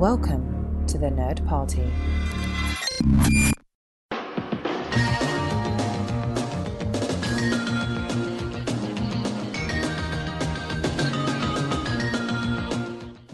[0.00, 1.84] Welcome to the Nerd Party.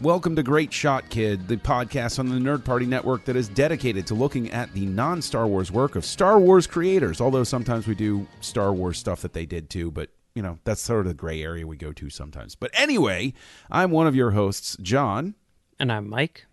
[0.02, 4.04] Welcome to Great Shot Kid, the podcast on the Nerd Party Network that is dedicated
[4.08, 7.20] to looking at the non Star Wars work of Star Wars creators.
[7.20, 10.80] Although sometimes we do Star Wars stuff that they did too, but you know, that's
[10.80, 12.56] sort of the gray area we go to sometimes.
[12.56, 13.34] But anyway,
[13.70, 15.36] I'm one of your hosts, John.
[15.78, 16.46] And I'm Mike.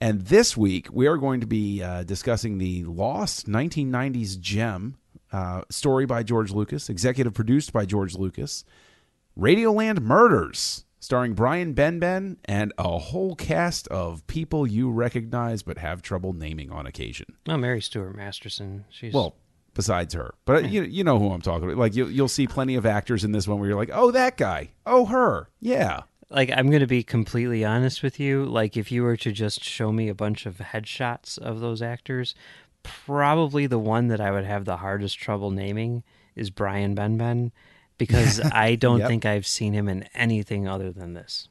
[0.00, 4.96] And this week we are going to be uh, discussing the lost 1990s gem
[5.32, 8.64] uh, story by George Lucas, executive produced by George Lucas,
[9.38, 16.02] Radioland Murders, starring Brian Benben and a whole cast of people you recognize but have
[16.02, 17.26] trouble naming on occasion.
[17.48, 18.84] Oh, Mary Stuart Masterson.
[18.90, 19.34] She's Well,
[19.74, 21.78] besides her, but you you know who I'm talking about.
[21.78, 24.36] Like you you'll see plenty of actors in this one where you're like, oh that
[24.36, 26.02] guy, oh her, yeah.
[26.30, 28.44] Like I'm going to be completely honest with you.
[28.44, 32.34] Like if you were to just show me a bunch of headshots of those actors,
[32.82, 36.02] probably the one that I would have the hardest trouble naming
[36.34, 37.50] is Brian Benben
[37.98, 39.08] because I don't Yep.
[39.08, 41.48] think I've seen him in anything other than this.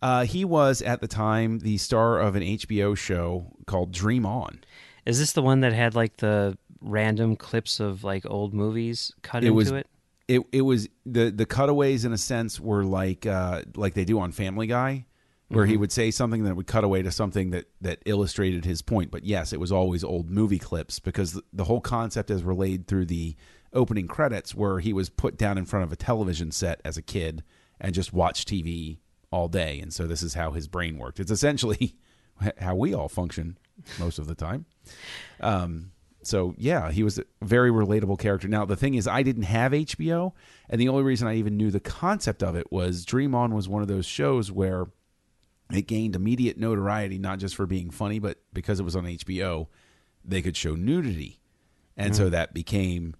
[0.00, 4.60] Uh, he was at the time the star of an HBO show called Dream On.
[5.06, 9.44] Is this the one that had like the random clips of like old movies cut
[9.44, 9.86] It into was- it?
[10.28, 14.18] It it was the the cutaways in a sense were like uh like they do
[14.20, 15.06] on Family Guy
[15.48, 18.80] where he would say something that would cut away to something that that illustrated his
[18.80, 19.10] point.
[19.10, 22.86] But yes it was always old movie clips because the, the whole concept is relayed
[22.86, 23.36] through the
[23.72, 27.02] opening credits where he was put down in front of a television set as a
[27.02, 27.42] kid
[27.80, 28.98] and just watched TV
[29.30, 29.80] all day.
[29.80, 31.18] And so this is how his brain worked.
[31.18, 31.96] It's essentially
[32.58, 33.58] how we all function
[33.98, 34.66] most of the time.
[35.40, 35.92] Um,
[36.22, 38.48] so yeah, he was a very relatable character.
[38.48, 40.32] Now the thing is, I didn't have HBO,
[40.68, 43.68] and the only reason I even knew the concept of it was Dream On was
[43.68, 44.86] one of those shows where
[45.72, 49.68] it gained immediate notoriety, not just for being funny, but because it was on HBO,
[50.24, 51.40] they could show nudity,
[51.96, 52.32] and so mm-hmm.
[52.32, 53.14] that became.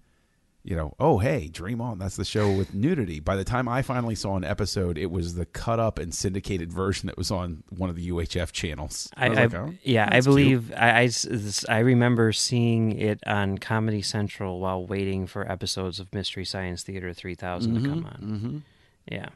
[0.65, 3.19] You know, oh hey, Dream On, that's the show with nudity.
[3.19, 6.71] By the time I finally saw an episode, it was the cut up and syndicated
[6.71, 9.09] version that was on one of the UHF channels.
[9.17, 10.23] I, I- like, oh, yeah, I cute.
[10.25, 15.99] believe I, I this- I remember seeing it on Comedy Central while waiting for episodes
[15.99, 18.63] of Mystery Science Theater 3000 Mm-hmm, to come on.
[19.11, 19.29] Yeah.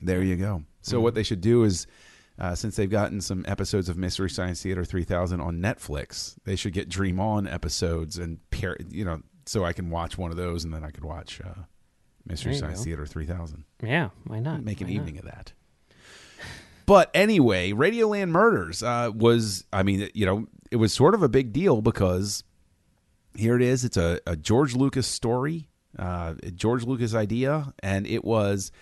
[0.00, 0.64] There you go.
[0.80, 1.86] So what they should do is,
[2.40, 6.72] uh, since they've gotten some episodes of Mystery Science Theater 3000 on Netflix, they should
[6.72, 10.64] get Dream On episodes and pair, you know, so I can watch one of those
[10.64, 11.62] and then I could watch uh,
[12.26, 12.84] Mystery Science go.
[12.84, 13.64] Theater 3000.
[13.82, 14.62] Yeah, why not?
[14.62, 15.00] Make an Why not?
[15.00, 15.52] evening of that.
[16.86, 21.28] But anyway, Radioland Murders uh, was, I mean, you know, it was sort of a
[21.28, 22.42] big deal because
[23.36, 23.84] here it is.
[23.84, 28.72] It's a, a George Lucas story, uh, George Lucas idea, and it was.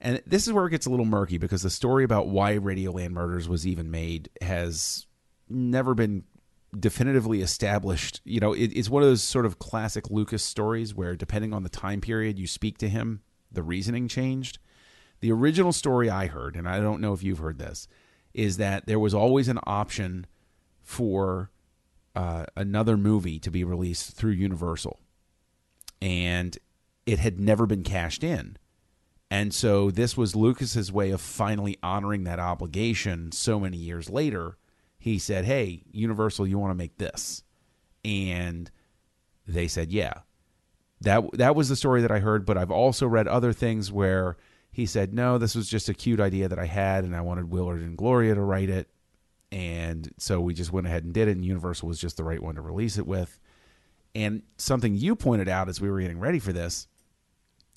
[0.00, 3.10] And this is where it gets a little murky because the story about why Radioland
[3.10, 5.06] Murders was even made has
[5.50, 6.24] never been
[6.78, 8.20] definitively established.
[8.24, 11.62] You know, it, it's one of those sort of classic Lucas stories where, depending on
[11.62, 14.58] the time period you speak to him, the reasoning changed.
[15.20, 17.88] The original story I heard, and I don't know if you've heard this,
[18.32, 20.26] is that there was always an option
[20.82, 21.50] for
[22.14, 24.98] uh, another movie to be released through Universal,
[26.00, 26.56] and
[27.06, 28.56] it had never been cashed in.
[29.30, 34.56] And so this was Lucas's way of finally honoring that obligation so many years later.
[35.00, 37.42] He said, "Hey, Universal, you want to make this?"
[38.04, 38.70] And
[39.48, 40.12] they said, "Yeah."
[41.00, 44.36] That that was the story that I heard, but I've also read other things where
[44.70, 47.50] he said, "No, this was just a cute idea that I had and I wanted
[47.50, 48.90] Willard and Gloria to write it."
[49.50, 52.42] And so we just went ahead and did it and Universal was just the right
[52.42, 53.40] one to release it with.
[54.14, 56.86] And something you pointed out as we were getting ready for this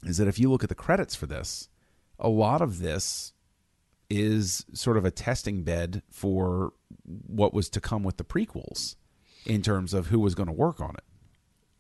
[0.03, 1.69] is that if you look at the credits for this,
[2.19, 3.33] a lot of this
[4.21, 6.73] is sort of a testing bed for
[7.05, 8.95] what was to come with the prequels
[9.45, 11.03] in terms of who was going to work on it.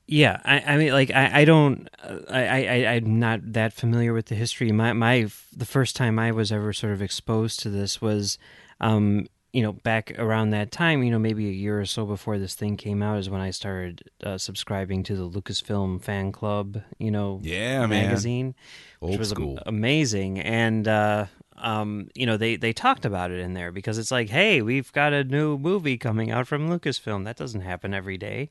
[0.05, 1.87] Yeah, I, I mean, like, I, I don't,
[2.29, 4.69] I, I, I'm not that familiar with the history.
[4.71, 8.37] My, my, the first time I was ever sort of exposed to this was,
[8.81, 12.37] um, you know, back around that time, you know, maybe a year or so before
[12.37, 16.81] this thing came out, is when I started uh, subscribing to the Lucasfilm fan club,
[16.97, 18.07] you know, Yeah, man.
[18.07, 18.55] magazine,
[19.01, 19.57] Old which was school.
[19.65, 20.37] amazing.
[20.39, 21.27] And, uh,
[21.57, 24.91] um, you know, they, they talked about it in there because it's like, hey, we've
[24.91, 27.25] got a new movie coming out from Lucasfilm.
[27.25, 28.49] That doesn't happen every day.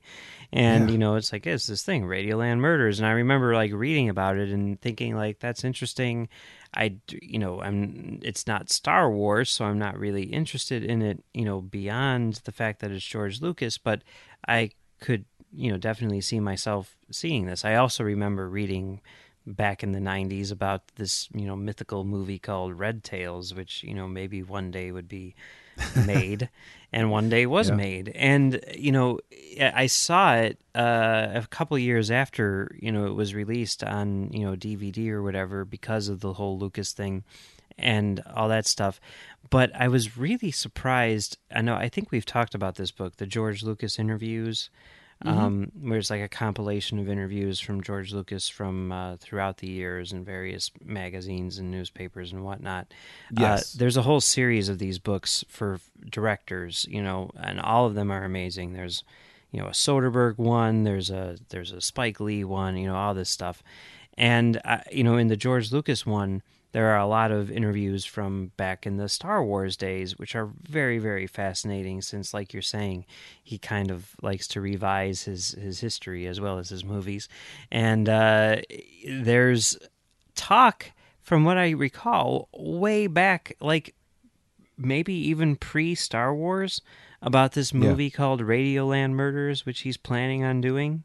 [0.51, 2.99] And, you know, it's like, it's this thing, Radioland Murders.
[2.99, 6.29] And I remember like reading about it and thinking like, that's interesting.
[6.75, 11.23] I, you know, I'm, it's not Star Wars, so I'm not really interested in it,
[11.33, 14.01] you know, beyond the fact that it's George Lucas, but
[14.47, 17.63] I could, you know, definitely see myself seeing this.
[17.63, 19.01] I also remember reading
[19.45, 23.93] back in the 90s about this you know mythical movie called red tails which you
[23.93, 25.35] know maybe one day would be
[26.05, 26.49] made
[26.93, 27.75] and one day was Yeah.
[27.75, 29.19] made and you know
[29.59, 34.45] i saw it uh, a couple years after you know it was released on you
[34.45, 37.23] know dvd or whatever because of the whole lucas thing
[37.77, 39.01] and all that stuff
[39.49, 43.25] but i was really surprised i know i think we've talked about this book the
[43.27, 44.69] george lucas interviews
[45.23, 49.69] um, where it's like a compilation of interviews from George Lucas from uh, throughout the
[49.69, 52.93] years in various magazines and newspapers and whatnot.
[53.31, 53.75] Yes.
[53.75, 55.79] Uh, there's a whole series of these books for
[56.09, 58.73] directors, you know, and all of them are amazing.
[58.73, 59.03] There's,
[59.51, 60.83] you know, a Soderbergh one.
[60.83, 62.77] There's a there's a Spike Lee one.
[62.77, 63.63] You know, all this stuff,
[64.17, 66.41] and uh, you know, in the George Lucas one,
[66.73, 70.49] there are a lot of interviews from back in the Star Wars days, which are
[70.63, 72.01] very, very fascinating.
[72.01, 73.05] Since, like you're saying,
[73.41, 77.29] he kind of likes to revise his his history as well as his movies,
[77.71, 78.57] and uh,
[79.07, 79.77] there's
[80.35, 80.91] talk,
[81.21, 83.95] from what I recall, way back, like
[84.77, 86.81] maybe even pre Star Wars,
[87.21, 91.03] about this movie called Radioland Murders, which he's planning on doing.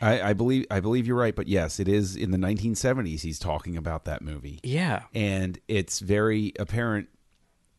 [0.00, 3.20] I, I believe I believe you're right, but yes, it is in the 1970s.
[3.20, 7.08] He's talking about that movie, Yeah, and it's very apparent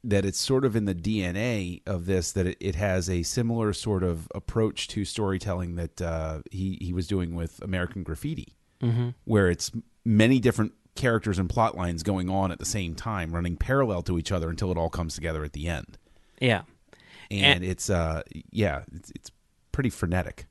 [0.03, 3.73] that it's sort of in the DNA of this that it, it has a similar
[3.73, 9.09] sort of approach to storytelling that uh, he he was doing with American Graffiti, mm-hmm.
[9.25, 9.71] where it's
[10.05, 14.17] many different characters and plot lines going on at the same time, running parallel to
[14.17, 15.97] each other until it all comes together at the end.
[17.29, 17.45] yeah.
[17.45, 19.31] And, it's uh yeah, it's, it's
[19.71, 20.47] pretty frenetic.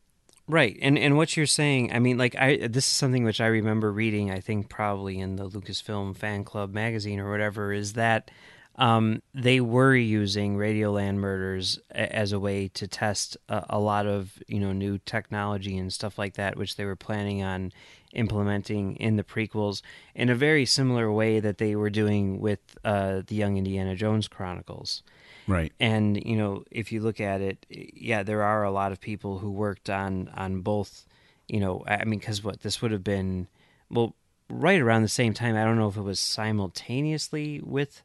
[0.48, 3.48] Right, and and what you're saying, I mean, like I this is something which I
[3.48, 4.30] remember reading.
[4.30, 8.30] I think probably in the Lucasfilm Fan Club magazine or whatever is that
[8.76, 14.42] um, they were using Radioland Murders as a way to test a, a lot of
[14.46, 17.70] you know new technology and stuff like that, which they were planning on
[18.14, 19.82] implementing in the prequels
[20.14, 24.28] in a very similar way that they were doing with uh, the Young Indiana Jones
[24.28, 25.02] Chronicles.
[25.48, 25.72] Right.
[25.80, 29.38] And you know, if you look at it, yeah, there are a lot of people
[29.38, 31.06] who worked on on both.
[31.48, 33.48] You know, I mean, because what this would have been,
[33.90, 34.14] well,
[34.50, 35.56] right around the same time.
[35.56, 38.02] I don't know if it was simultaneously with,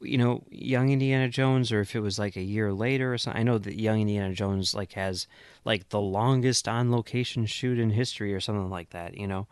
[0.00, 3.38] you know, Young Indiana Jones, or if it was like a year later or something.
[3.40, 5.26] I know that Young Indiana Jones like has
[5.66, 9.16] like the longest on location shoot in history or something like that.
[9.18, 9.46] You know,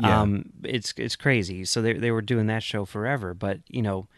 [0.00, 0.22] Yeah.
[0.22, 1.66] um, it's it's crazy.
[1.66, 4.08] So they they were doing that show forever, but you know.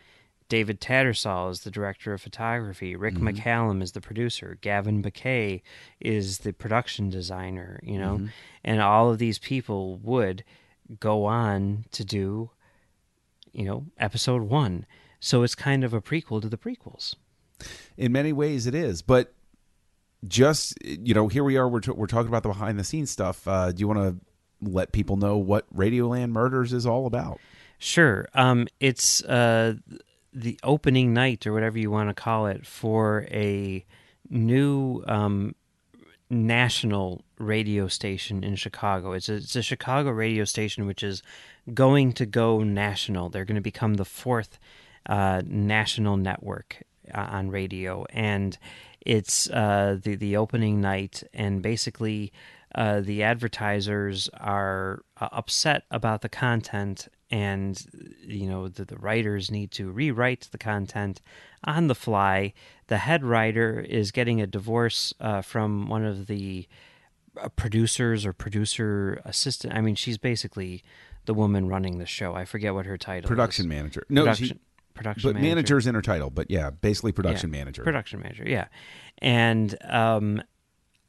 [0.49, 2.95] David Tattersall is the director of photography.
[2.95, 4.59] Rick McCallum is the producer.
[4.61, 5.63] Gavin Bocquet
[6.01, 7.81] is the production designer.
[7.83, 8.29] You know,
[8.65, 10.45] and all of these people would
[11.01, 12.51] go on to do,
[13.53, 14.87] you know, episode one.
[15.19, 17.15] So it's kind of a prequel to the prequels.
[17.97, 19.03] In many ways, it is.
[19.03, 19.33] But
[20.27, 21.69] just you know, here we are.
[21.69, 23.47] We're t- we're talking about the behind the scenes stuff.
[23.49, 24.17] Uh, do you want to
[24.63, 27.41] let people know what Radioland Murders is all about?
[27.79, 28.27] Sure.
[28.35, 29.75] Um, it's uh,
[30.37, 33.85] the opening night, or whatever you want to call it, for a
[34.29, 35.55] new um,
[36.29, 39.13] national radio station in Chicago.
[39.13, 41.23] It's a, it's a Chicago radio station which is
[41.73, 43.31] going to go national.
[43.31, 44.59] They're going to become the fourth
[45.07, 46.83] uh, national network
[47.15, 48.59] uh, on radio, and
[49.01, 52.33] it's uh, the the opening night, and basically.
[52.75, 57.87] Uh, the advertisers are uh, upset about the content and
[58.27, 61.21] you know the, the writers need to rewrite the content
[61.65, 62.53] on the fly
[62.87, 66.69] the head writer is getting a divorce uh, from one of the
[67.41, 70.85] uh, producers or producer assistant i mean she's basically
[71.25, 74.07] the woman running the show i forget what her title Production is manager.
[74.09, 74.61] No, production, she,
[74.95, 75.49] production but manager.
[75.55, 76.31] manager's in her title.
[76.31, 77.83] But yeah, basically production Yeah, manager.
[77.83, 78.67] Production manager, yeah.
[79.19, 80.43] And um,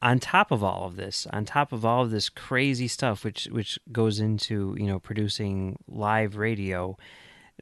[0.01, 3.45] on top of all of this, on top of all of this crazy stuff, which
[3.45, 6.97] which goes into you know producing live radio,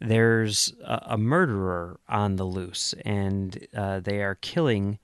[0.01, 4.99] there's a, a murderer on the loose, and uh, they are killing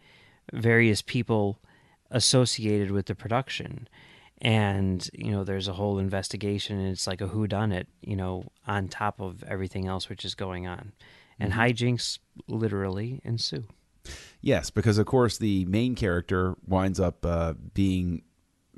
[0.51, 1.59] various people
[2.09, 3.87] associated with the production.
[4.41, 8.15] And you know, there's a whole investigation, and it's like a who done it, you
[8.15, 10.91] know, on top of everything else which is going on,
[11.39, 13.65] and hijinks literally ensue.
[14.41, 18.23] Yes, because of course the main character winds up uh, being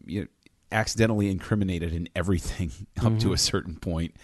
[0.05, 0.27] you know,
[0.72, 2.72] accidentally incriminated in everything
[3.03, 4.15] up to a certain point,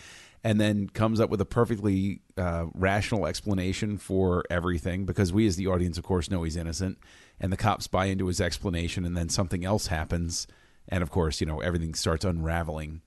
[0.44, 5.06] and then comes up with a perfectly uh, rational explanation for everything.
[5.06, 6.98] Because we, as the audience, of course, know he's innocent,
[7.40, 10.46] and the cops buy into his explanation, and then something else happens,
[10.90, 13.02] and of course, you know everything starts unraveling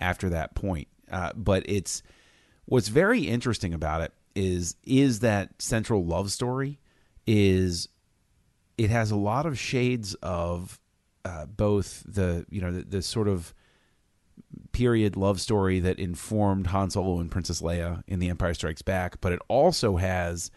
[0.00, 0.88] after that point.
[1.10, 2.02] Uh, but it's
[2.64, 6.78] what's very interesting about it is is that central love story
[7.26, 7.88] is
[8.78, 10.78] it has a lot of shades of
[11.24, 13.54] uh, both the you know the, the sort of
[14.72, 19.20] period love story that informed Han Solo and Princess Leia in The Empire Strikes Back,
[19.20, 20.50] but it also has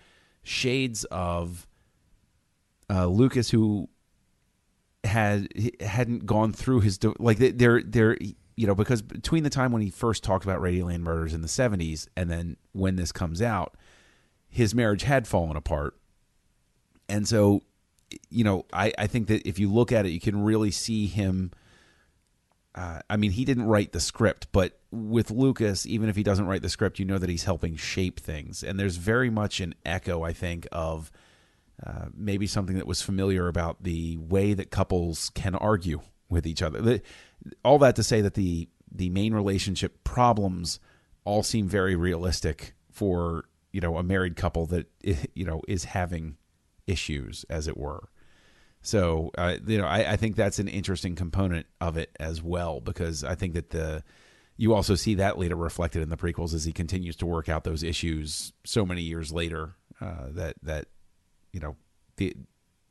[0.44, 1.68] shades of
[2.90, 3.90] uh, Lucas who
[5.04, 5.48] had
[5.80, 8.18] hadn't gone through his like they're they're
[8.58, 11.48] you know because between the time when he first talked about Radioland murders in the
[11.48, 13.76] 70s and then when this comes out
[14.50, 15.96] his marriage had fallen apart
[17.10, 17.62] and so
[18.30, 21.08] you know I I think that if you look at it you can really see
[21.08, 21.52] him
[22.76, 26.46] uh, I mean, he didn't write the script, but with Lucas, even if he doesn't
[26.46, 28.64] write the script, you know that he's helping shape things.
[28.64, 31.12] And there's very much an echo, I think, of
[31.86, 36.62] uh, maybe something that was familiar about the way that couples can argue with each
[36.62, 36.82] other.
[36.82, 37.02] The,
[37.66, 40.80] all that to say that the the main relationship problems
[41.24, 44.88] all seem very realistic for you know a married couple that
[45.34, 46.38] you know is having
[46.90, 48.10] issues, as it were.
[48.82, 52.80] So uh, you know, I, I think that's an interesting component of it as well
[52.80, 54.04] because I think that the
[54.58, 57.64] you also see that later reflected in the prequels as he continues to work out
[57.64, 60.86] those issues so many years later uh, that that
[61.52, 61.76] you know
[62.18, 62.36] the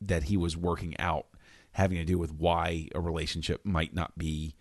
[0.01, 1.27] that he was working out
[1.73, 4.55] having to do with why a relationship might not be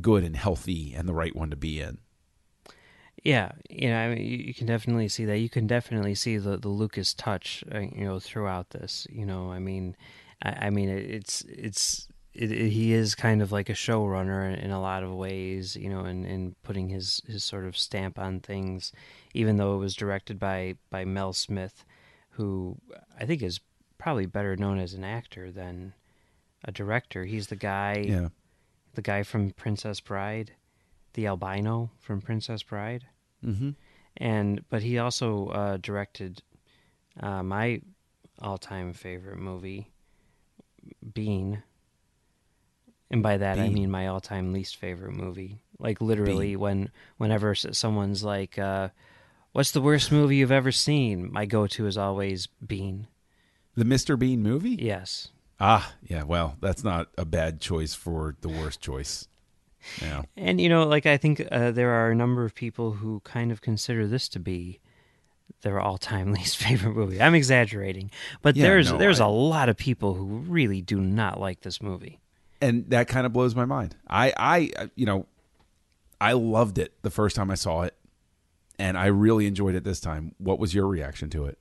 [0.00, 1.98] good and healthy and the right one to be in.
[3.24, 5.38] Yeah, you know, I mean, you can definitely see that.
[5.38, 9.06] You can definitely see the the Lucas touch, uh, you know, throughout this.
[9.10, 9.96] You know, I mean,
[10.42, 14.56] I, I mean, it's it's it, it, he is kind of like a showrunner in,
[14.58, 17.78] in a lot of ways, you know, and in, in putting his his sort of
[17.78, 18.92] stamp on things,
[19.32, 21.86] even though it was directed by by Mel Smith,
[22.32, 22.76] who
[23.18, 23.60] I think is
[23.96, 25.94] probably better known as an actor than
[26.62, 27.24] a director.
[27.24, 28.28] He's the guy, Yeah.
[28.94, 30.52] the guy from Princess Bride,
[31.14, 33.06] the albino from Princess Bride,
[33.44, 33.70] Mm-hmm.
[34.16, 36.42] and but he also uh, directed
[37.20, 37.82] uh, my
[38.40, 39.90] all-time favorite movie,
[41.12, 41.62] Bean.
[43.10, 45.60] And by that I mean my all-time least favorite movie.
[45.78, 48.88] Like literally, when whenever someone's like, uh,
[49.52, 53.08] "What's the worst movie you've ever seen?" My go-to is always Bean.
[53.76, 54.18] The Mr.
[54.18, 54.78] Bean movie?
[54.80, 55.30] Yes.
[55.60, 56.22] Ah, yeah.
[56.22, 59.28] Well, that's not a bad choice for the worst choice.
[60.00, 60.22] Yeah.
[60.36, 63.50] And you know, like I think uh, there are a number of people who kind
[63.52, 64.80] of consider this to be
[65.62, 67.20] their all-time least favorite movie.
[67.20, 68.10] I'm exaggerating,
[68.42, 71.60] but Yeah, there's no, there's I- a lot of people who really do not like
[71.60, 72.20] this movie.
[72.60, 73.94] and that kind of blows my mind.
[74.08, 75.26] I, I, uh, you know,
[76.20, 77.94] I loved it the first time I saw it,
[78.78, 80.34] and I really enjoyed it this time.
[80.38, 81.58] What was your reaction to it?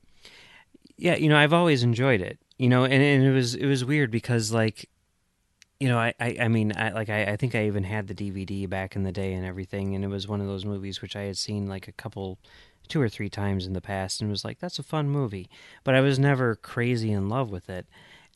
[0.98, 2.40] Yeah, you know, I've always enjoyed it.
[2.58, 4.88] You know, and, and it was it was weird because like
[5.80, 8.14] you know, I, I, I mean, I like I, I think I even had the
[8.14, 11.16] DVD back in the day and everything, and it was one of those movies which
[11.16, 12.40] I had seen like a couple,
[12.88, 15.50] two or three times in the past, and was like, that's a fun movie,
[15.84, 17.88] but I was never crazy in love with it.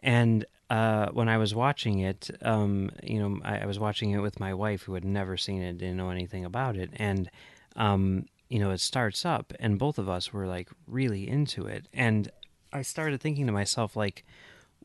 [0.04, 4.20] And uh, when I was watching it, um, you know, I, I was watching it
[4.20, 7.30] with my wife who had never seen it, didn't know anything about it, and
[7.76, 11.88] um, you know, it starts up, and both of us were like really into it,
[11.94, 12.30] and
[12.74, 14.26] I started thinking to myself like,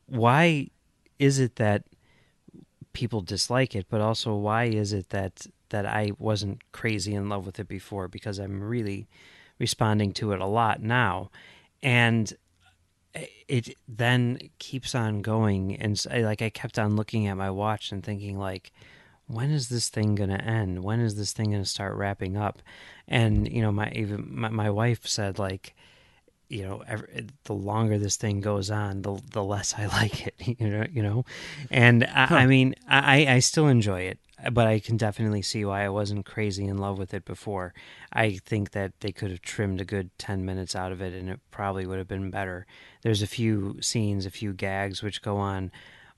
[0.05, 0.69] why
[1.19, 1.83] is it that
[2.93, 7.45] people dislike it, but also why is it that that I wasn't crazy in love
[7.45, 8.07] with it before?
[8.07, 9.07] Because I'm really
[9.59, 11.29] responding to it a lot now,
[11.81, 12.31] and
[13.15, 17.49] eh, it then keeps on going, and I- like I kept on looking at my
[17.49, 18.71] watch and thinking like.
[19.25, 20.83] When is this thing gonna end?
[20.83, 22.61] When is this thing gonna start wrapping up?
[23.07, 25.73] And you know, my even my, my wife said like,
[26.53, 30.35] you know, every, the longer this thing goes on, the the less I like it.
[30.59, 31.25] You know, you know,
[31.71, 34.19] and I, I mean, I I still enjoy it,
[34.51, 37.73] but I can definitely see why I wasn't crazy in love with it before.
[38.11, 41.29] I think that they could have trimmed a good ten minutes out of it, and
[41.29, 42.67] it probably would have been better.
[43.01, 45.71] There's a few scenes, a few gags which go on.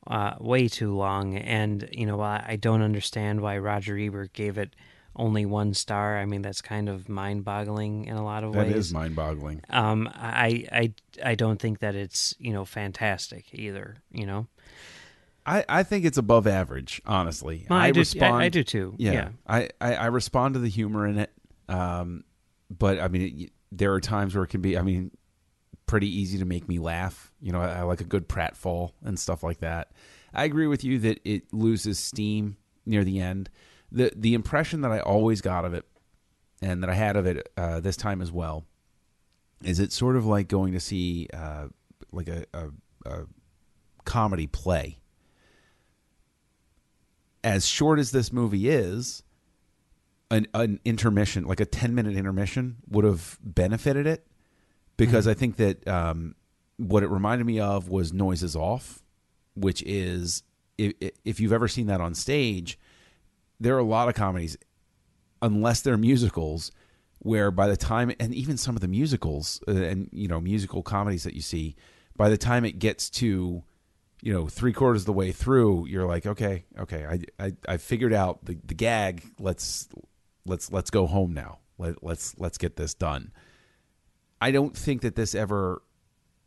[0.07, 4.75] Uh, way too long, and you know I don't understand why Roger Ebert gave it
[5.15, 6.17] only one star.
[6.17, 8.75] I mean that's kind of mind-boggling in a lot of That ways.
[8.75, 9.61] is mind-boggling.
[9.69, 10.93] Um, I, I,
[11.23, 13.97] I don't think that it's you know fantastic either.
[14.11, 14.47] You know,
[15.45, 17.65] I, I think it's above average, honestly.
[17.69, 18.35] Well, I, do, respond.
[18.35, 18.95] I, I do too.
[18.97, 19.29] Yeah, Yeah.
[19.47, 21.31] I, I, I respond to the humor in it.
[21.69, 22.23] Um,
[22.75, 24.77] but I mean, it, there are times where it can be.
[24.77, 25.11] I mean,
[25.85, 27.31] pretty easy to make me laugh.
[27.41, 29.91] You know, I, I like a good pratfall and stuff like that.
[30.33, 33.49] I agree with you that it loses steam near the end.
[33.95, 35.85] The The impression that I always got of it,
[36.61, 38.65] and that I had of it uh, this time as well,
[39.63, 41.67] is it's sort of like going to see uh,
[42.11, 42.67] like a, a,
[43.05, 43.25] a
[44.03, 44.99] comedy play.
[47.43, 49.23] As short as this movie is,
[50.31, 54.25] an, an intermission, like a 10 minute intermission, would have benefited it
[54.97, 56.35] because I think that um,
[56.77, 59.03] what it reminded me of was Noises Off,
[59.55, 60.43] which is,
[60.77, 62.79] if, if you've ever seen that on stage,
[63.59, 64.57] there are a lot of comedies
[65.41, 66.71] unless they're musicals,
[67.19, 70.83] where by the time and even some of the musicals uh, and you know musical
[70.83, 71.75] comedies that you see,
[72.15, 73.63] by the time it gets to
[74.21, 77.77] you know three quarters of the way through, you're like, okay, okay, I I, I
[77.77, 79.23] figured out the, the gag.
[79.39, 79.87] Let's
[80.45, 81.59] let's let's go home now.
[81.77, 83.31] Let, let's let's get this done.
[84.41, 85.81] I don't think that this ever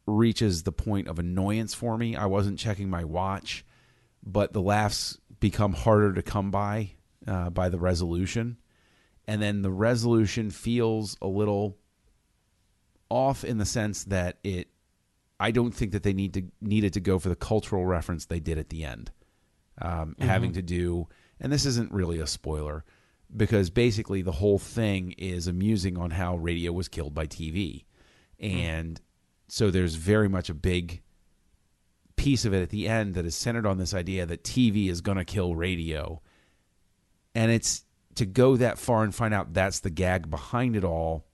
[0.07, 2.17] reaches the point of annoyance for me.
[2.17, 3.65] I wasn't checking my watch,
[4.23, 6.93] but the laughs become harder to come by
[7.27, 8.57] uh, by the resolution,
[9.27, 11.77] and then the resolution feels a little
[13.11, 14.69] off in the sense that it.
[15.41, 18.41] I don't think that they need to needed to go for the cultural reference they
[18.41, 19.11] did at the end,
[19.81, 20.29] um, Mm-hmm.
[20.29, 21.09] having to do.
[21.41, 22.85] And this isn't really a spoiler
[23.37, 27.85] because basically the whole thing is amusing on how radio was killed by TV.
[28.41, 29.01] And
[29.47, 31.03] so there's very much a big
[32.17, 35.01] piece of it at the end that is centered on this idea that TV is
[35.01, 36.21] going to kill radio.
[37.39, 37.85] And it's
[38.17, 41.25] to go that far and find out that's the gag behind it all.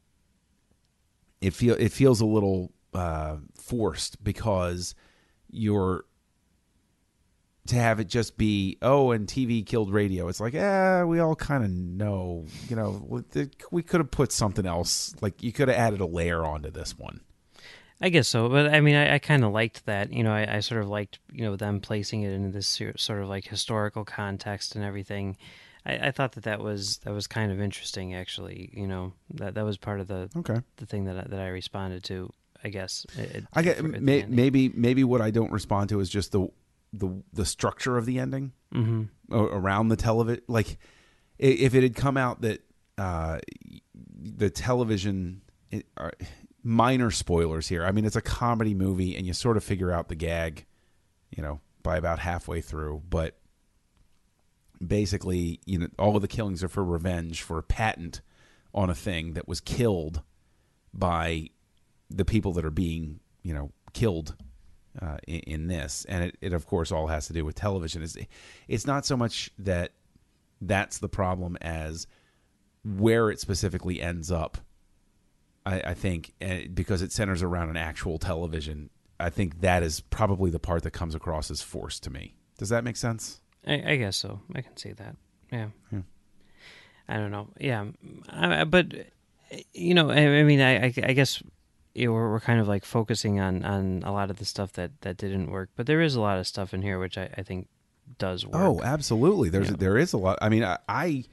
[1.41, 4.95] It feel it feels a little uh, forced because
[5.51, 6.05] you're
[7.69, 10.29] to have it just be oh and TV killed radio.
[10.29, 13.25] It's like eh, we all kind of know, you know,
[13.71, 15.15] we could have put something else.
[15.23, 17.23] Like you could have added a layer onto this one.
[17.99, 20.13] I guess so, but I mean, I, I kind of liked that.
[20.13, 23.23] You know, I, I sort of liked you know them placing it into this sort
[23.23, 25.39] of like historical context and everything.
[25.87, 28.71] I, I thought that that was that was kind of interesting, actually.
[28.73, 30.57] You know, that that was part of the Okay.
[30.77, 32.31] the thing that I, that I responded to.
[32.63, 33.05] I guess.
[33.19, 36.09] It, I get for- at the may, maybe maybe what I don't respond to is
[36.09, 36.49] just the
[36.93, 39.09] the the structure of the ending Mhm.
[39.31, 40.43] around the television.
[40.49, 40.79] Like
[41.39, 42.63] if it had come out that
[42.97, 43.41] uh,
[43.95, 46.13] the television it, are
[46.63, 47.85] minor spoilers here.
[47.85, 50.65] I mean, it's a comedy movie, and you sort of figure out the gag,
[51.37, 53.03] you know, by about halfway through.
[53.11, 53.37] But
[54.85, 58.21] basically, you know, all of the killings are for revenge for a patent
[58.75, 60.23] on a thing that was killed
[60.93, 61.49] by
[62.11, 64.35] the people that are being, you know, killed
[65.01, 68.03] uh, in, in this, and it, it of course all has to do with television.
[68.03, 68.17] It's
[68.69, 69.93] it's not so much that
[70.61, 72.07] that's the problem as
[72.85, 74.59] where it specifically ends up.
[75.67, 80.01] I, I think uh, because it centers around an actual television, I think that is
[80.01, 82.37] probably the part that comes across as forced to me.
[82.59, 83.41] Does that make sense?
[83.67, 84.41] I, I guess so.
[84.55, 85.17] I can see that.
[85.53, 85.69] Yeah.
[85.93, 86.01] Yeah.
[87.09, 87.49] I don't know.
[87.61, 87.85] Yeah,
[88.31, 88.87] I, but
[89.73, 91.43] you know, I, I mean, I, I, guess
[91.95, 94.73] you know, we're, we're kind of like focusing on on a lot of the stuff
[94.75, 97.29] that that didn't work, but there is a lot of stuff in here which I,
[97.37, 97.69] I think
[98.19, 98.55] does work.
[98.57, 99.51] Oh, absolutely.
[99.51, 99.77] There's Yeah.
[99.79, 100.39] there is a lot.
[100.41, 101.25] I mean, I, I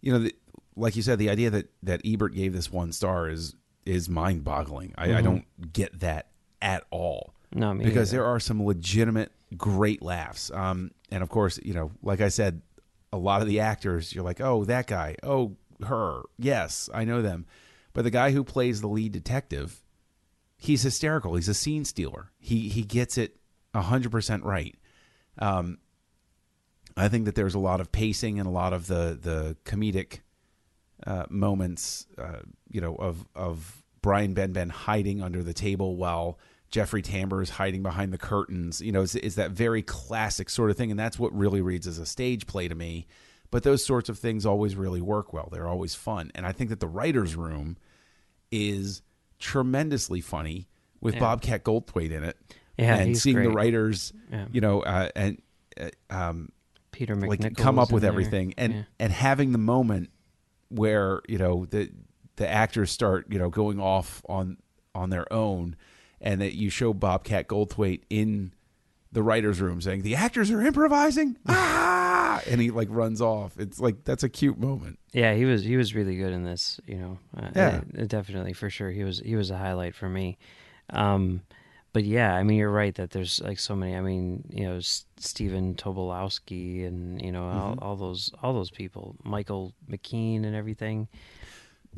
[0.00, 0.34] you know, the,
[0.76, 3.54] like you said, the idea that that Ebert gave this one star is
[3.86, 4.94] is mind boggling.
[4.98, 5.24] I, I mm-hmm.
[5.24, 6.28] don't get that
[6.60, 8.22] at all no, because neither.
[8.22, 10.50] there are some legitimate great laughs.
[10.50, 12.62] Um, and of course, you know, like I said,
[13.12, 15.56] a lot of the actors, you're like, oh, that guy, oh,
[15.86, 17.46] her, yes, I know them.
[17.92, 19.82] But the guy who plays the lead detective,
[20.56, 21.34] he's hysterical.
[21.34, 22.30] He's a scene stealer.
[22.38, 23.36] He he gets it
[23.74, 24.76] hundred percent right.
[25.38, 25.78] Um,
[26.96, 30.20] I think that there's a lot of pacing and a lot of the the comedic
[31.06, 36.38] uh, moments, uh, you know, of of Brian Benben hiding under the table while
[36.70, 38.80] Jeffrey Tambor is hiding behind the curtains.
[38.80, 41.86] You know, is, is that very classic sort of thing, and that's what really reads
[41.86, 43.06] as a stage play to me.
[43.50, 45.48] But those sorts of things always really work well.
[45.50, 47.78] They're always fun, and I think that the writers' room
[48.50, 49.02] is
[49.38, 50.68] tremendously funny
[51.00, 51.20] with Yeah.
[51.20, 52.36] Bobcat Goldthwait in it.
[52.76, 54.46] Yeah, and seeing the writers, Yeah.
[54.52, 55.40] you know, uh, and
[55.80, 56.50] uh, um,
[56.92, 58.10] Peter like come up with there.
[58.10, 58.82] everything and Yeah.
[59.00, 60.10] and having the moment
[60.68, 61.90] where you know the
[62.36, 64.58] the actors start you know going off on
[64.94, 65.76] on their own
[66.20, 68.52] and that you show Bobcat Goldthwait in
[69.10, 73.80] the writers room saying the actors are improvising ah and he like runs off it's
[73.80, 76.78] like that's a cute moment Yeah, he was he was really good in this.
[76.86, 77.80] You know, uh, Yeah.
[78.06, 78.90] definitely for sure.
[78.90, 80.36] He was he was a highlight for me.
[80.90, 81.40] Um,
[81.94, 83.96] but yeah, I mean, you're right that there's like so many.
[83.96, 87.82] I mean, you know, S- Stephen Tobolowsky and you know all, Mm-hmm.
[87.84, 91.08] all those all those people, Michael McKean and everything.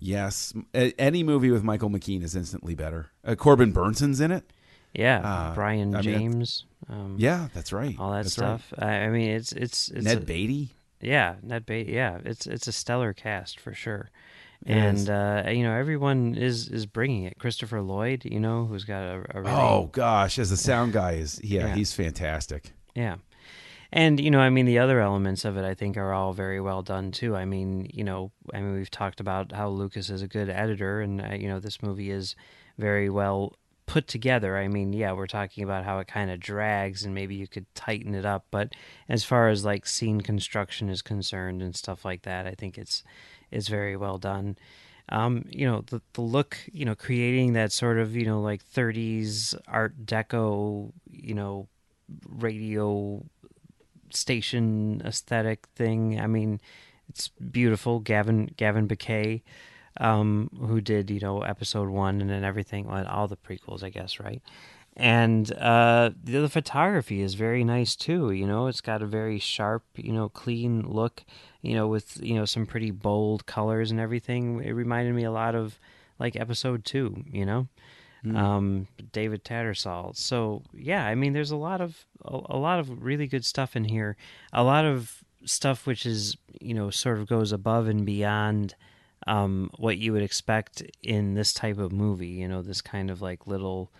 [0.00, 4.44] Yes A- any movie with Michael McKean is instantly better uh, Corbin Bernsen's in it
[4.94, 6.64] Yeah, Uh, Brian I mean, James.
[6.88, 8.60] Um, yeah that's right all that That's right.
[8.60, 8.72] stuff.
[8.78, 11.92] I, I mean, it's it's it's Ned a- Beatty Yeah, Ned Beatty.
[11.92, 14.10] Yeah, it's it's a stellar cast for sure,
[14.66, 17.38] and uh, you know everyone is is bringing it.
[17.38, 21.12] Christopher Lloyd, you know, who's got a, a really, oh gosh as the sound guy
[21.12, 21.74] is yeah, Yeah.
[21.74, 23.16] he's fantastic yeah,
[23.92, 26.61] and you know, I mean, the other elements of it, I think, are all very
[26.61, 27.37] well done too.
[27.37, 31.00] I mean, you know, I mean, we've talked about how Lucas is a good editor,
[31.00, 32.37] and uh, you know, this movie is
[32.79, 33.57] very well
[33.90, 34.57] put together.
[34.57, 37.66] I mean, yeah, we're talking about how it kind of drags and maybe you could
[37.74, 38.72] tighten it up, but
[39.09, 43.03] as far as like scene construction is concerned and stuff like that, I think it's
[43.50, 44.57] it's very well done.
[45.09, 48.64] Um, you know, the the look, you know, creating that sort of, you know, like
[48.64, 51.66] 30s art deco, you know,
[52.29, 53.24] radio
[54.14, 56.20] station aesthetic thing.
[56.20, 56.60] I mean,
[57.08, 58.00] it's beautiful.
[58.00, 59.42] Gavin Gavin Bocquet
[59.98, 63.90] um, who did you know episode one and then everything, well, all the prequels, I
[63.90, 64.42] guess, right?
[64.96, 68.32] And uh, the, the photography is very nice too.
[68.32, 71.24] You know, it's got a very sharp, you know, clean look.
[71.62, 74.62] You know, with you know some pretty bold colors and everything.
[74.62, 75.78] It reminded me a lot of
[76.18, 77.24] like episode two.
[77.30, 77.68] You know.
[78.24, 78.37] Mm.
[78.37, 80.16] Um, David Tattersall.
[80.16, 83.76] So yeah, I mean, there's a lot of a, a lot of really good stuff
[83.76, 84.16] in here.
[84.52, 88.74] A lot of stuff which is you know sort of goes above and beyond
[89.26, 92.28] um, what you would expect in this type of movie.
[92.28, 93.90] You know, this kind of like little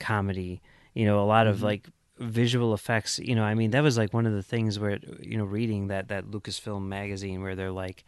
[0.00, 0.60] comedy.
[0.94, 1.54] You know, a lot mm-hmm.
[1.54, 3.18] of like visual effects.
[3.18, 5.88] You know, I mean, that was like one of the things where you know, reading
[5.88, 8.04] that that Lucasfilm magazine where they're like,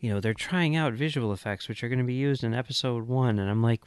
[0.00, 3.08] you know, they're trying out visual effects which are going to be used in episode
[3.08, 3.82] one, and I'm like.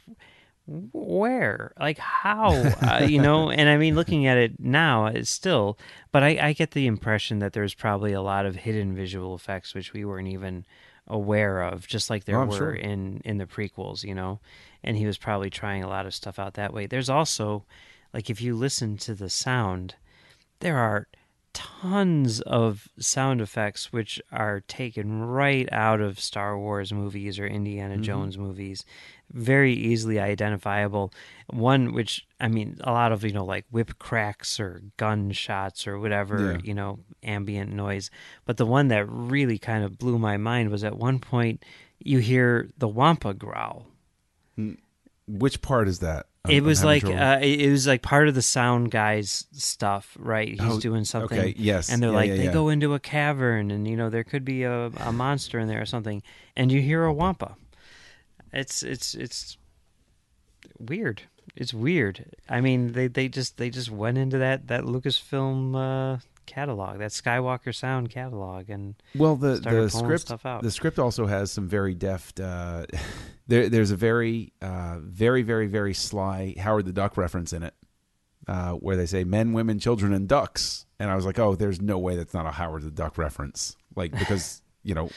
[0.66, 3.50] Where, like, how, uh, you know?
[3.62, 5.78] And I mean, looking at it now, it's still,
[6.12, 9.74] but I, I get the impression that there's probably a lot of hidden visual effects
[9.74, 10.64] which we weren't even
[11.08, 12.74] aware of, just like there oh, were sure.
[12.74, 14.40] in in the prequels, you know.
[14.84, 16.86] And he was probably trying a lot of stuff out that way.
[16.86, 17.64] There's also,
[18.14, 19.96] like, if you listen to the sound,
[20.60, 21.08] there are
[21.52, 27.94] tons of sound effects which are taken right out of Star Wars movies or Indiana
[27.94, 28.02] mm-hmm.
[28.02, 28.84] Jones movies
[29.32, 31.12] very easily identifiable.
[31.50, 35.98] One which I mean, a lot of you know like whip cracks or gunshots or
[35.98, 36.58] whatever yeah.
[36.62, 38.10] you know ambient noise.
[38.44, 41.64] But the one that really kind of blew my mind was at one point
[41.98, 43.86] you hear the wampa growl.
[45.28, 46.26] Which part is that?
[46.44, 50.48] I'm, it was like uh, it was like part of the sound guy's stuff, right?
[50.48, 51.38] He's oh, doing something.
[51.38, 54.10] Okay, yes, and they're yeah, like yeah, they go into a cavern, and you know
[54.10, 56.20] there could be a, a monster in there or something,
[56.56, 57.54] and you hear a wampa.
[58.52, 59.56] It's it's it's
[60.78, 61.22] weird.
[61.56, 62.24] It's weird.
[62.48, 65.74] I mean, they they just they just went into that that Lucasfilm
[66.16, 70.62] uh, catalog, that Skywalker Sound catalog, and well, the the script stuff out.
[70.62, 72.40] the script also has some very deft.
[72.40, 72.86] Uh,
[73.46, 77.74] there, there's a very uh, very very very sly Howard the Duck reference in it,
[78.48, 81.80] uh, where they say men, women, children, and ducks, and I was like, oh, there's
[81.80, 85.10] no way that's not a Howard the Duck reference, like because you know,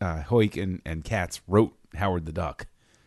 [0.00, 2.66] uh, Huyck and and Katz wrote Howard the Duck.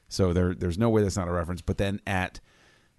[0.10, 1.62] So there, there's no way that's not a reference.
[1.62, 2.40] But then at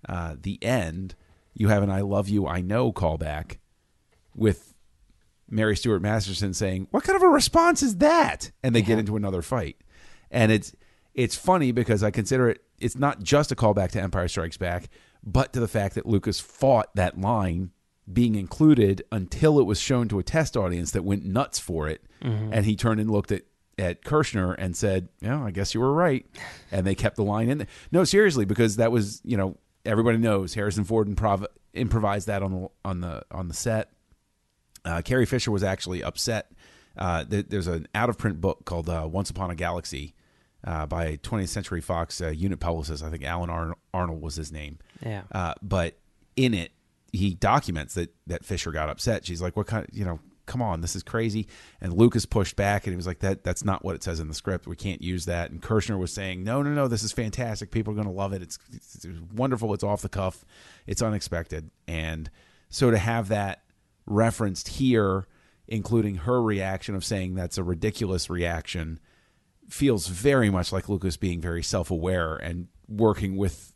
[0.08, 1.14] uh, the end,
[1.54, 3.58] you have an "I love you, I know" callback
[4.34, 4.74] with
[5.48, 9.16] Mary Stuart Masterson saying, "What kind of a response is that?" And they get into
[9.16, 9.76] another fight,
[10.30, 10.72] and it's
[11.14, 12.62] it's funny because I consider it.
[12.78, 14.88] It's not just a callback to Empire Strikes Back,
[15.24, 17.70] but to the fact that Lucas fought that line
[18.10, 22.02] being included until it was shown to a test audience that went nuts for it,
[22.52, 23.42] and he turned and looked at
[23.78, 26.26] at Kershner and said, "Yeah, I guess you were right,"
[26.70, 27.66] and they kept the line in there.
[27.92, 32.52] No, seriously, because that was you know everybody knows Harrison Ford improv- improvised that on
[32.52, 33.90] the on the on the set.
[34.84, 36.50] Uh, Carrie Fisher was actually upset.
[36.96, 40.14] Uh, th- there's an out of print book called uh, Once Upon a Galaxy
[40.64, 43.02] uh, by 20th Century Fox uh, unit publicist.
[43.04, 44.78] I think Alan Ar- Arnold was his name.
[45.04, 45.22] Yeah.
[45.30, 45.98] Uh, but
[46.36, 46.72] in it,
[47.12, 49.24] he documents that that Fisher got upset.
[49.24, 49.86] She's like, "What kind?
[49.88, 51.46] Of, you know, come on, this is crazy."
[51.80, 54.26] And Lucas pushed back, and he was like, "That that's not what it says in
[54.26, 54.66] the script.
[54.66, 57.70] We can't use that." And Kershner was saying, "No, no, no, this is fantastic.
[57.70, 58.42] People are going to love it.
[58.42, 59.72] It's, it's, it's wonderful.
[59.74, 60.44] It's off the cuff.
[60.86, 62.30] It's unexpected." And
[62.68, 63.62] so to have that
[64.06, 65.26] referenced here,
[65.68, 68.98] including her reaction of saying that's a ridiculous reaction,
[69.68, 73.72] feels very much like Lucas being very self aware and working with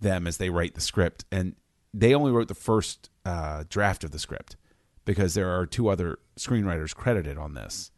[0.00, 1.24] them as they write the script.
[1.30, 1.56] And
[1.92, 4.56] they only wrote the first uh, draft of the script
[5.04, 7.90] because there are two other screenwriters credited on this.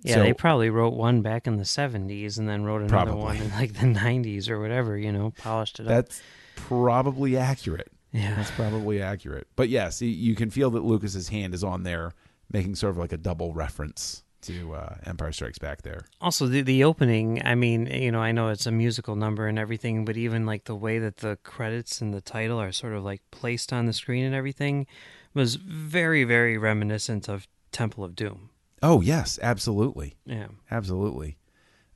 [0.00, 3.22] Yeah, So- they probably wrote one back in the '70s and then wrote another Probably.
[3.22, 4.96] one in like the '90s or whatever.
[4.96, 5.88] You know, polished it up.
[5.88, 6.20] That's
[6.56, 7.90] probably accurate.
[8.12, 8.34] Yeah.
[8.34, 9.46] That's probably accurate.
[9.56, 12.12] But yes, you can feel that Lucas's hand is on there,
[12.52, 16.04] making sort of like a double reference to uh, Empire Strikes Back there.
[16.20, 17.40] Also, the the opening.
[17.44, 20.64] I mean, you know, I know it's a musical number and everything, but even like
[20.64, 23.92] the way that the credits and the title are sort of like placed on the
[23.92, 24.86] screen and everything
[25.34, 28.50] was very, very reminiscent of Temple of Doom.
[28.82, 30.16] Oh yes, absolutely.
[30.26, 30.48] Yeah.
[30.70, 31.36] Absolutely.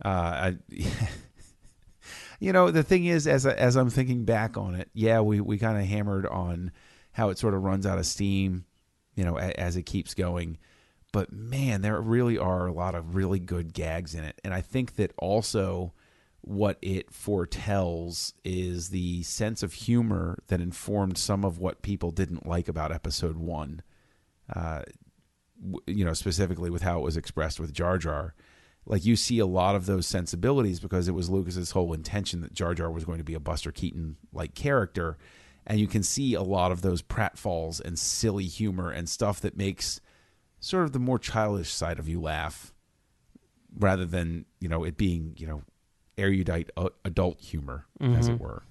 [0.05, 0.57] Uh, I,
[2.41, 5.59] you know, the thing is, as as I'm thinking back on it, yeah, we we
[5.59, 6.71] kind of hammered on
[7.13, 8.65] how it sort of runs out of steam,
[9.15, 10.59] you know, a, as it keeps going.
[11.13, 14.61] But man, there really are a lot of really good gags in it, and I
[14.61, 15.93] think that also
[16.47, 22.47] what it foretells is the sense of humor that informed some of what people didn't
[22.47, 23.83] like about episode one.
[24.55, 24.83] Uh,
[25.89, 28.35] you know, specifically with how it was expressed with Jar Jar.
[28.85, 32.55] Like you see a lot of those sensibilities because it was Lucas's whole intention that
[32.55, 35.19] Jar Jar was going to be a Buster Keaton like character,
[35.67, 39.57] and you can see a lot of those pratfalls and silly humor and stuff that
[39.57, 40.01] makes
[40.61, 42.73] sort of the more childish side of you laugh,
[43.77, 45.63] rather than you know it being you know
[46.19, 48.63] erudite uh, adult humor as it were.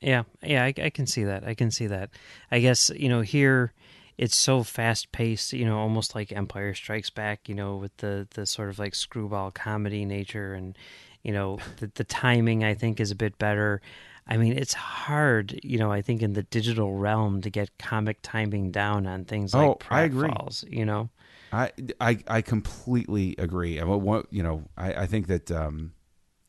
[0.00, 1.44] Yeah, yeah, I, I can see that.
[1.46, 2.10] I can see that.
[2.50, 3.72] I guess you know here
[4.16, 5.52] it's so fast paced.
[5.52, 7.48] You know, almost like Empire Strikes Back.
[7.48, 10.76] You know, with the the sort of like screwball comedy nature, and
[11.22, 12.64] you know the the timing.
[12.64, 13.82] I think is a bit better.
[14.26, 15.58] I mean, it's hard.
[15.62, 19.52] You know, I think in the digital realm to get comic timing down on things
[19.52, 20.30] like Oh, I agree.
[20.30, 21.10] pratfalls, You know,
[21.52, 23.80] I, I, I completely agree.
[23.80, 23.84] I
[24.30, 25.94] you know, I, I think that, um,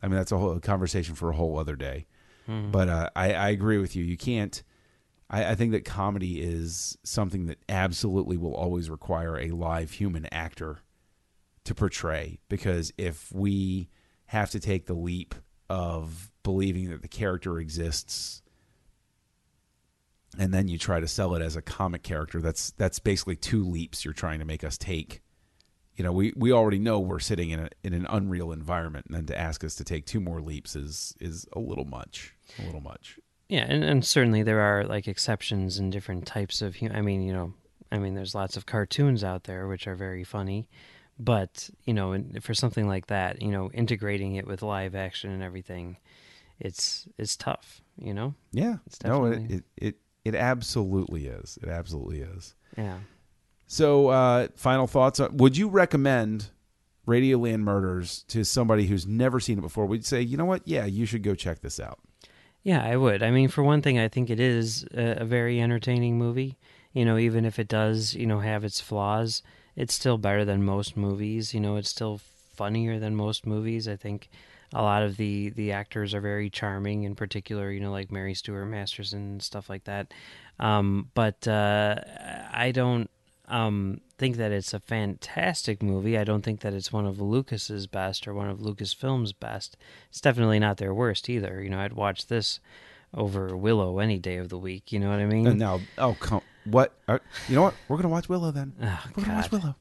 [0.01, 2.07] I mean, that's a whole conversation for a whole other day.
[2.71, 4.03] But uh, I, I agree with you.
[4.03, 4.61] You can't.
[5.29, 10.27] I, I think that comedy is something that absolutely will always require a live human
[10.33, 10.79] actor
[11.65, 12.39] to portray.
[12.49, 13.89] Because if we
[14.25, 15.35] have to take the leap
[15.69, 18.41] of believing that the character exists
[20.37, 23.63] and then you try to sell it as a comic character that's that's basically two
[23.63, 25.21] leaps you're trying to make us take
[26.01, 29.15] you know we we already know we're sitting in a in an unreal environment and
[29.15, 32.63] then to ask us to take two more leaps is is a little much a
[32.63, 36.75] little much Yeah, and, and certainly there are like exceptions and different types of.
[36.81, 37.53] I mean, you know,
[37.91, 40.69] I mean, there's lots of cartoons out there which are very funny,
[41.19, 45.43] but you know, for something like that, you know, integrating it with live action and
[45.43, 45.97] everything,
[46.59, 47.83] it's it's tough.
[47.95, 52.97] You know, yeah It's no it, it it it absolutely is it absolutely is yeah.
[53.71, 56.49] So uh final thoughts would you recommend
[57.07, 60.85] radioland murders to somebody who's never seen it before would say you know what yeah
[60.85, 61.99] you should go check this out
[62.63, 63.23] Yeah, I would.
[63.23, 66.59] I mean, for one thing, I think it is a, a very entertaining movie.
[66.93, 69.41] You know, even if it does, you know, have its flaws,
[69.75, 71.53] it's still better than most movies.
[71.55, 72.19] You know, it's still
[72.53, 73.87] funnier than most movies.
[73.87, 74.29] I think
[74.73, 77.03] a lot of the the actors are very charming.
[77.03, 80.13] In particular, you know, like Mary Stuart Masterson and stuff like that.
[80.59, 81.95] Um, but uh,
[82.53, 83.09] I don't
[83.51, 86.17] um, think that it's a fantastic movie.
[86.17, 89.77] I don't think that it's one of Lucas's best or one of Lucasfilm's best.
[90.09, 91.61] It's definitely not their worst either.
[91.61, 92.59] You know, I'd watch this
[93.13, 94.91] over Willow any day of the week.
[94.91, 95.45] You know what I mean?
[95.47, 99.03] and now oh come what uh, you know what we're gonna watch willow then Oh,
[99.15, 99.75] we're gonna watch willow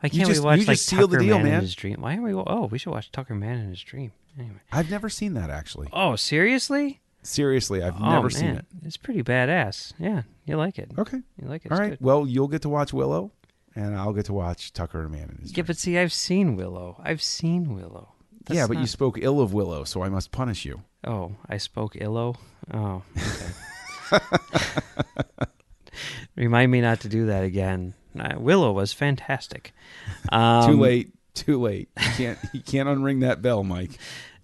[0.00, 1.60] Why can't just- we watch you like just sealed the Tucker deal, Man in man.
[1.62, 2.00] His Dream?
[2.00, 2.32] Why are we?
[2.34, 4.12] Oh, we should watch Tucker Man in His Dream.
[4.38, 4.56] Anyway.
[4.72, 5.88] I've never seen that actually.
[5.92, 7.00] Oh, seriously?
[7.22, 8.30] Seriously, I've oh, never man.
[8.30, 8.66] seen it.
[8.84, 9.92] It's pretty badass.
[9.98, 10.90] Yeah, you like it.
[10.98, 11.18] Okay.
[11.40, 11.70] You like it.
[11.72, 11.90] All It's right.
[11.90, 12.00] good.
[12.00, 13.30] Well, you'll get to watch Willow,
[13.76, 15.66] and I'll get to watch Tucker and Man in his Yeah, Dream.
[15.66, 17.00] but see, I've seen Willow.
[17.02, 18.12] I've seen Willow.
[18.44, 20.82] That's yeah, but you spoke ill of Willow, so I must punish you.
[21.04, 22.34] Oh, I spoke illo.
[22.74, 23.02] Oh,
[24.12, 24.20] okay.
[26.36, 27.94] Remind me not to do that again.
[28.18, 29.72] Uh, Willow was fantastic.
[30.30, 31.12] Um, too late.
[31.34, 31.88] Too late.
[31.98, 32.38] You can't.
[32.52, 33.92] you can't unring that bell, Mike.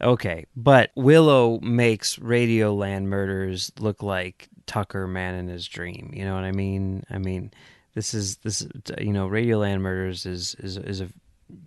[0.00, 6.12] Okay, but Willow makes Radioland Murders look like Tucker Man in His Dream.
[6.14, 7.04] You know what I mean?
[7.10, 7.50] I mean,
[7.94, 8.66] this is this.
[8.98, 11.08] You know, Radioland Murders is is is a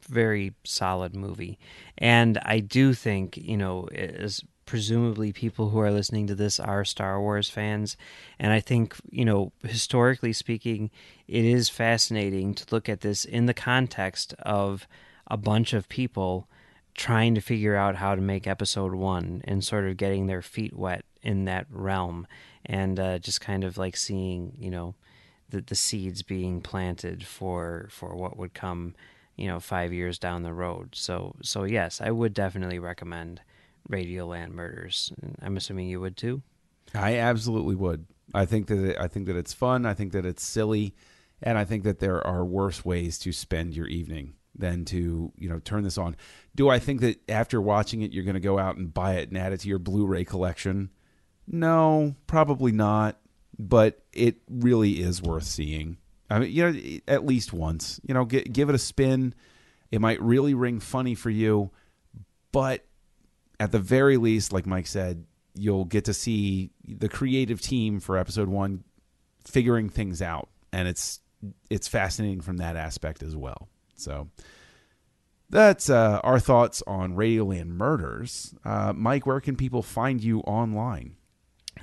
[0.08, 1.60] very solid movie,
[1.98, 6.86] and I do think you know as presumably people who are listening to this are
[6.86, 7.98] Star Wars fans,
[8.39, 10.89] and I think you know historically speaking,
[11.28, 14.88] it is fascinating to look at this in the context of
[15.28, 16.48] a bunch of people
[16.93, 20.75] trying to figure out how to make episode one and sort of getting their feet
[20.75, 22.27] wet in that realm
[22.65, 24.95] and uh, just kind of like seeing you know
[25.49, 28.95] the, the seeds being planted for for what would come
[29.36, 30.89] you know five years down the road.
[30.93, 33.41] So so yes i would definitely recommend
[33.89, 35.12] radioland murders.
[35.41, 36.41] I'm assuming you would too?
[36.93, 38.06] I absolutely would.
[38.34, 39.86] I think that it, I think that it's fun.
[39.86, 40.93] I think that it's silly,
[41.41, 45.49] and I think that there are worse ways to spend your evening than to you
[45.49, 46.15] know turn this on.
[46.55, 49.29] Do I think that after watching it you're going to go out and buy it
[49.29, 50.89] and add it to your Blu-ray collection?
[51.47, 53.17] No, probably not.
[53.59, 55.97] But it really is worth seeing.
[56.29, 57.99] I mean, you know, at least once.
[58.07, 59.35] You know, gi- give it a spin.
[59.91, 61.69] It might really ring funny for you,
[62.51, 62.85] but
[63.59, 68.17] at the very least, like Mike said, you'll get to see the creative team for
[68.17, 68.83] episode one
[69.45, 71.19] figuring things out, and it's
[71.69, 73.67] it's fascinating from that aspect as well.
[74.01, 74.29] So
[75.49, 78.55] that's uh, our thoughts on Radioland Murders.
[78.63, 81.15] Uh, Mike, where can people find you online?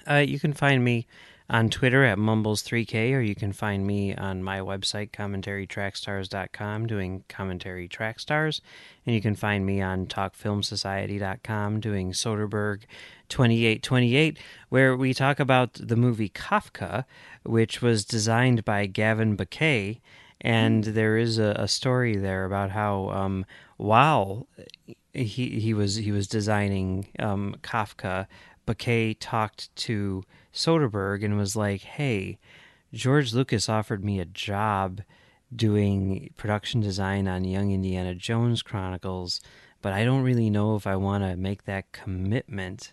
[0.09, 1.07] Uh, you can find me
[1.51, 7.89] on Twitter at Mumbles3K, or you can find me on my website, commentarytrackstars.com, doing commentary
[7.89, 8.61] track stars.
[9.07, 12.83] And you can find me on talkfilmsociety.com, doing Soderbergh
[13.31, 17.05] 2828, where we talk about the movie Kafka,
[17.45, 20.01] which was designed by Gavin Bocquet.
[20.41, 23.45] And there is a, a story there about how um,
[23.77, 24.47] while
[25.13, 28.27] he he was he was designing um, Kafka,
[28.67, 30.23] Bocquet talked to
[30.53, 32.39] Soderbergh and was like, "Hey,
[32.93, 35.01] George Lucas offered me a job
[35.55, 39.41] doing production design on Young Indiana Jones Chronicles,
[39.83, 42.93] but I don't really know if I want to make that commitment."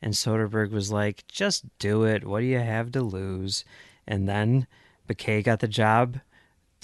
[0.00, 2.24] And Soderbergh was like, "Just do it.
[2.24, 3.64] What do you have to lose?"
[4.06, 4.66] And then
[5.08, 6.20] Bocquet got the job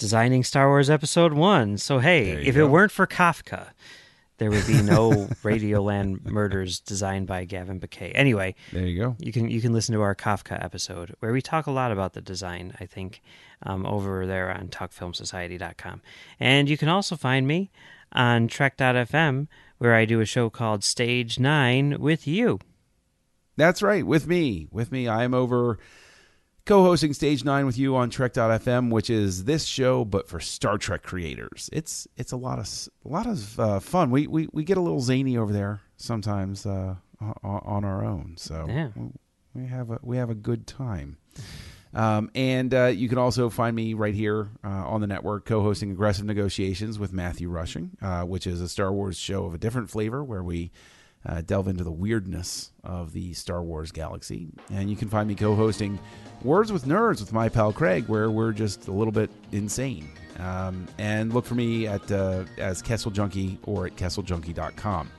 [0.03, 1.77] designing Star Wars Episode 1.
[1.77, 2.65] So, hey, if go.
[2.65, 3.67] it weren't for Kafka,
[4.37, 5.11] there would be no
[5.43, 8.11] Radioland Murders designed by Gavin Bocquet.
[8.13, 9.15] Anyway, There you go.
[9.17, 12.11] you can you can listen to our Kafka episode where we talk a lot about
[12.11, 13.21] the design, I think,
[13.65, 16.01] um, over there on talkfilmsociety.com.
[16.37, 17.71] And you can also find me
[18.11, 22.59] on Trek.fm where I do a show called Stage 9 with you.
[23.55, 24.05] That's right.
[24.05, 25.33] With me, with me, I am
[26.67, 30.77] over co-hosting Stage Nine with you on Trek.fm, which is this show, but for Star
[30.77, 31.69] Trek creators.
[31.73, 32.67] It's it's a lot of
[33.05, 34.11] a lot of uh, fun.
[34.11, 36.95] We, we we get a little zany over there sometimes uh,
[37.43, 38.35] on, our own.
[38.37, 38.89] So Yeah.
[39.53, 41.17] we have a we have a good time.
[41.95, 45.91] Um, and uh, you can also find me right here uh, on the network co-hosting
[45.91, 49.91] Aggressive Negotiations with Matthew Rushing, uh, which is a Star Wars show of a different
[49.91, 50.71] flavor where we
[51.25, 54.47] uh, delve into the weirdness of the Star Wars galaxy.
[54.71, 55.99] And you can find me co-hosting
[56.43, 60.09] Words with Nerds with my pal Craig, where we're just a little bit insane.
[60.39, 65.09] Um, and look for me at uh, as Kessel Junkie or at KesselJunkie.com.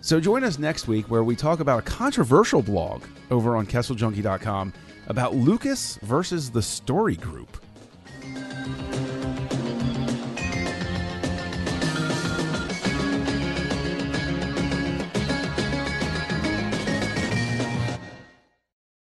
[0.00, 4.72] So join us next week where we talk about a controversial blog over on KesselJunkie.com
[5.06, 7.56] about Lucas versus the Story Group.